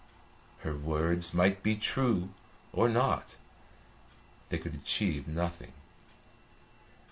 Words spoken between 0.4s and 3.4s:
Her words might be true or not,